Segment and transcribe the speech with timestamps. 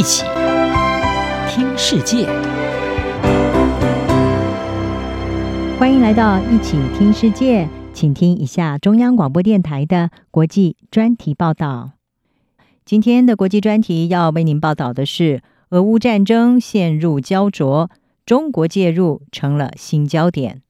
[0.00, 0.24] 一起
[1.46, 2.24] 听世界，
[5.78, 11.90] 欢迎来到一起听世界，请听一下中央广播电台的国际专题报道。
[12.86, 17.90] 今天的国际专题要为您报道的是：俄乌战争陷入胶着，
[18.24, 20.62] 中国介入成了新焦点。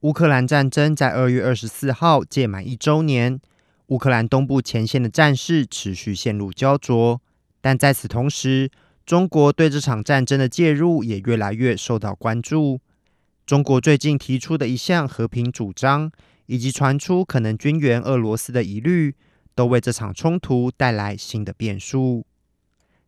[0.00, 3.40] 乌克兰战争在二月二十四号届满一周年，
[3.86, 7.22] 乌克兰东部前线的战事持续陷入胶着，
[7.64, 8.70] 但在此同时，
[9.06, 12.78] 中国对这场战争的介入也越来越受到关注。
[13.46, 16.12] 中国最近提出的一项和平主张，
[16.44, 19.14] 以及传出可能军援俄罗斯的疑虑，
[19.54, 22.26] 都为这场冲突带来新的变数。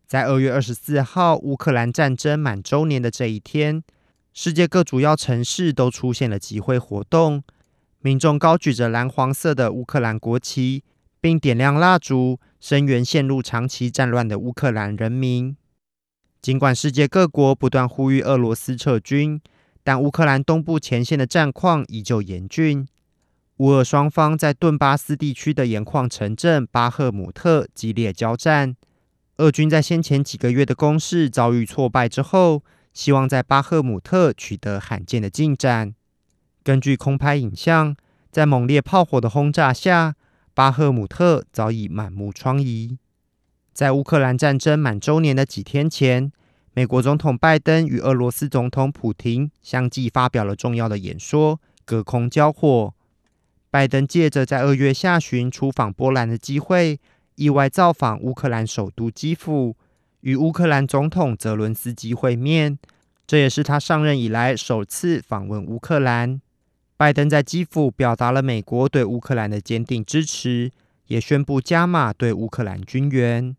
[0.07, 3.83] 在二月二十四号乌克兰战争满周年的这一天，
[4.33, 7.43] 世界各主要城市都出现了集会活动，
[8.01, 10.83] 民众高举着蓝黄色的乌克兰国旗，
[11.19, 15.55] 并点亮蜡烛，声援陷入长期战乱的乌克兰人民。
[16.41, 19.41] 尽管世界各国不断呼吁俄罗斯撤军，
[19.83, 22.87] 但乌克兰东部前线的战况依旧严峻。
[23.57, 28.75] 乌俄双方在顿巴斯地区的盐矿城镇巴赫姆特激烈交战。
[29.37, 32.63] 俄军在先前几个月的攻势遭遇挫败之后，
[32.93, 35.93] 希望在巴赫姆特取得罕见的进展。
[36.63, 37.95] 根据空拍影像，
[38.31, 40.15] 在猛烈炮火的轰炸下，
[40.57, 42.97] 巴赫姆特早已满目疮痍。
[43.75, 46.31] 在乌克兰战争满周年的几天前，
[46.73, 52.91] 美国总统拜登与俄罗斯总统普廷相继发表了重要的演说，隔空交火。
[53.69, 56.99] 拜登借着在二月下旬出访波兰的机会，
[57.35, 59.75] 意外造访乌克兰首都基辅。
[60.21, 62.79] 与乌克兰总统泽伦斯基会面，
[63.27, 66.41] 这也是他上任以来首次访问乌克兰。
[66.97, 70.71] 拜登在基辅表达了美国对乌克兰的坚定支持，
[71.05, 73.55] 也宣布加码对乌克兰军援。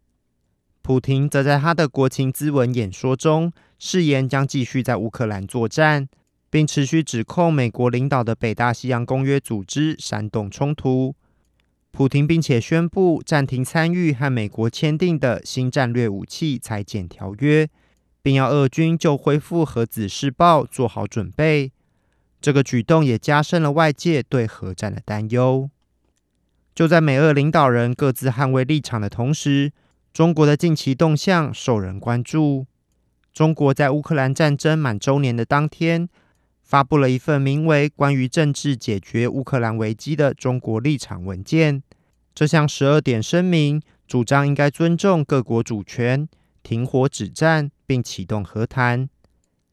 [0.83, 6.09] 普廷则在他的国情咨文演说中誓言将继续在乌克兰作战，
[6.51, 11.15] 并持续指控美国领导的北大西洋公约组织煽动冲突。
[11.93, 17.69] 普廷并且宣布暂停参与和美国签订的新战略武器裁减条约，
[18.21, 21.71] 并要俄军就恢复核子试爆做好准备。
[22.41, 25.69] 这个举动也加深了外界对核战的担忧。
[26.75, 29.73] 就在美俄领导人各自捍卫立场的同时，
[30.13, 32.67] 中国的近期动向受人关注。
[33.33, 36.09] 中国在乌克兰战争满周年的当天，
[36.63, 41.83] 发布了一份名为《关于政治解决乌克兰危机的中国立场》文件。
[42.35, 46.29] 这项十二点声明主张应该尊重各国主权、
[46.63, 49.09] 停火止战，并启动和谈。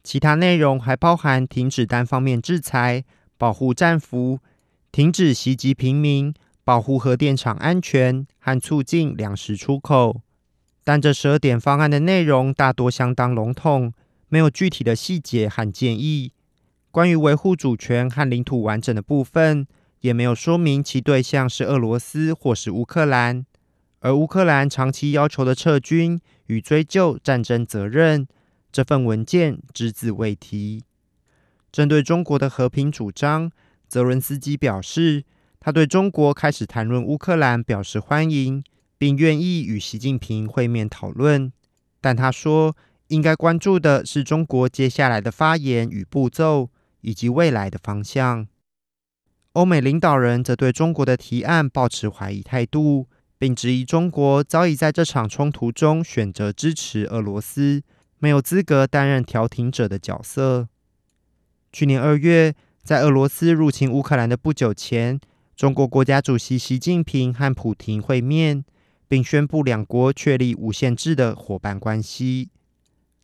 [0.06, 3.02] 其他内容还包含停止单方面制裁、
[3.36, 4.38] 保护战俘、
[4.92, 10.20] 停止袭击平民、保护核电厂安全和促进粮食出口。
[10.84, 13.92] 但这十二点方案的内容大多相当笼统，
[14.28, 16.30] 没有具体的细节和建议。
[16.92, 19.66] 关于维护主权和领土完整的部分，
[20.02, 23.44] 也没有说明其对象是俄罗斯或是乌克兰。
[23.98, 28.28] 而乌克兰长期要求的撤军与追究战争责任，
[28.70, 30.82] 这份文件只字未提。
[31.70, 33.50] 针对中国的和平主张，
[33.88, 35.24] 泽伦斯基表示，
[35.60, 38.64] 他对中国开始谈论乌克兰表示欢迎，
[38.96, 41.52] 并愿意与习近平会面讨论。
[42.00, 42.76] 但他说，
[43.08, 46.70] 应该关注的是中国接下来的发言与步骤。
[47.02, 48.48] 以及未来的方向。
[49.52, 53.06] 欧美领导人则对中国的提案抱持怀疑态度，
[53.38, 57.84] 并质疑中国早已在这场冲突中选择支持俄罗斯，
[58.26, 60.66] 没有资格担任调停者的角色。
[61.72, 65.20] 去年二月，在俄罗斯入侵乌克兰的不久前，
[65.54, 68.64] 中国国家主席习近平和普京会面，
[69.06, 72.50] 并宣布两国确立无限制的伙伴关系。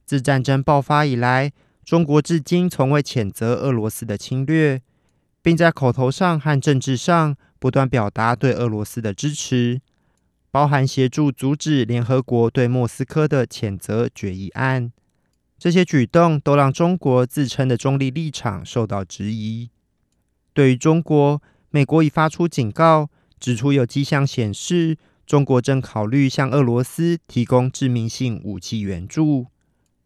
[0.06, 1.50] 自战争爆发以来，
[1.84, 4.80] 中国至今从未谴责俄罗斯的侵略，
[5.42, 9.80] 并在口头上和政治上不断表达对俄罗斯的支持，
[10.52, 14.92] 包含协助阻止联合国对莫斯科的谴责决议案。
[15.58, 19.70] 这些举动都让中国自称的中立立场受到质疑。
[20.52, 21.40] 对于中国，
[21.70, 23.08] 美国已发出警告，
[23.40, 29.46] 指出有迹象显示中国正考虑向俄罗斯提供致命性武器援助。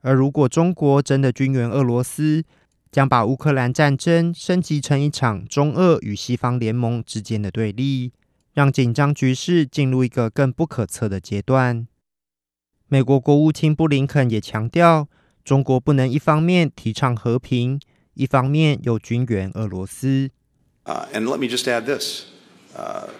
[0.02, 2.44] 而如果中国真的军援俄罗斯，
[2.92, 8.12] 将把乌克兰战争升级成一场中俄与西方联盟之间的对立，
[8.56, 11.86] 让紧张局势进入一个更不可测的阶段。
[12.88, 15.08] 美国国务卿布林肯也强调，
[15.44, 17.78] 中国不能一方面提倡和平，
[18.14, 20.30] 一方面又军援俄罗斯。
[20.86, 22.22] Uh, and let me just add this.、
[22.74, 23.10] Uh...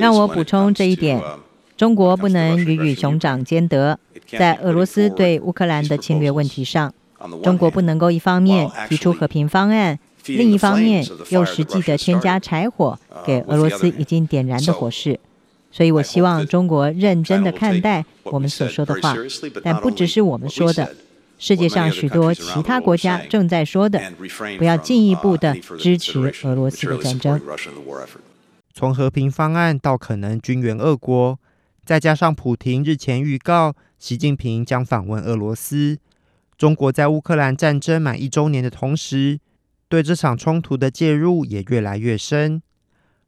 [0.00, 1.22] 让我补充这一点。
[1.76, 6.92] 中国不能鱼与熊掌兼得，在俄罗斯对乌克兰的侵略问题上，
[7.44, 15.18] 中国不能够一方面提出和平方案，另一方面又实际的添加柴火给俄罗斯已经点燃的火势。
[15.70, 19.16] 所以我希望中国认真的看待我们所说的话，
[19.62, 20.94] 但不只是我们说的。
[21.36, 24.00] 世界上许多其他国家正在说的，
[24.56, 27.40] 不要进一步的支持俄罗斯的战争。
[28.72, 31.38] 从和平方案到可能军援俄国，
[31.84, 35.98] 再加上普廷日前预告习近平将访问俄罗斯，
[36.56, 39.40] 中国在乌克兰战争满一周年的同时，
[39.88, 42.62] 对这场冲突的介入也越来越深。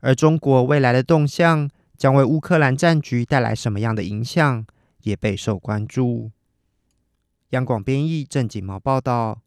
[0.00, 4.66] 而中国未来的动向将为乌克兰战局带来什么样的影响，
[5.02, 6.30] 也备受关注。
[7.50, 9.38] 央广编译郑锦毛报道。